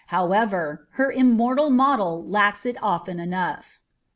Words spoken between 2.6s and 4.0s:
it often enough."